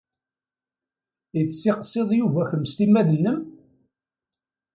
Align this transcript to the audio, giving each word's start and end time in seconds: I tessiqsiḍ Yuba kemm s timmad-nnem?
I 1.39 1.41
tessiqsiḍ 1.49 2.09
Yuba 2.19 2.41
kemm 2.49 2.65
s 2.71 2.73
timmad-nnem? 2.73 3.39